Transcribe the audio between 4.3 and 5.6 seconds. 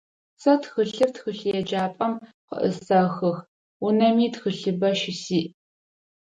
тхылъыбэ щысиӏ.